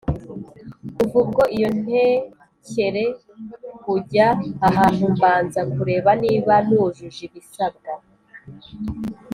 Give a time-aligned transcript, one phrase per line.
[0.95, 3.03] Kuva ubwo iyo ntekere
[3.83, 4.27] kujya
[4.67, 7.91] ahantu mbanza kureba niba nujuje ibisabwa